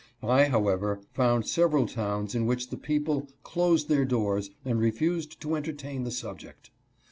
I, 0.23 0.45
however, 0.45 0.99
found 1.13 1.45
several 1.45 1.85
towns 1.85 2.33
in 2.33 2.47
which 2.47 2.71
the 2.71 2.77
people 2.77 3.29
closed 3.43 3.87
their 3.87 4.03
doors 4.03 4.49
and 4.65 4.79
refused 4.79 5.39
to 5.41 5.55
entertain 5.55 6.05
the 6.05 6.09
subject. 6.11 6.71